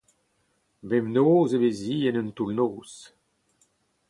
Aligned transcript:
Bemnoz 0.89 1.49
e 1.55 1.57
vez-hi 1.61 1.97
en 2.09 2.19
un 2.21 2.29
toull-noz. 2.37 2.93